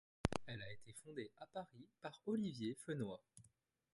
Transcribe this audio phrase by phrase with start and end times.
[0.47, 3.19] Elle a été fondée à Paris par Olivier Fenoy.